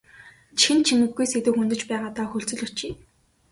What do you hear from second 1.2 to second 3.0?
сэдэв хөндөж байгаадаа хүлцэл өчье.